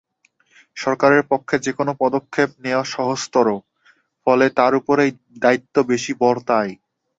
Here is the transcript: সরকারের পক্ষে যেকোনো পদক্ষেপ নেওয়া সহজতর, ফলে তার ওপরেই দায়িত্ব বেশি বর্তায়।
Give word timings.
সরকারের 0.77 1.23
পক্ষে 1.31 1.55
যেকোনো 1.65 1.91
পদক্ষেপ 2.01 2.49
নেওয়া 2.63 2.85
সহজতর, 2.93 3.47
ফলে 4.27 4.45
তার 4.57 4.73
ওপরেই 4.79 5.11
দায়িত্ব 5.43 5.75
বেশি 5.91 6.11
বর্তায়। 6.21 6.73